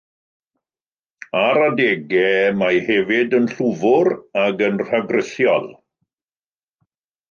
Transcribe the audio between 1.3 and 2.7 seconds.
Ar adegau,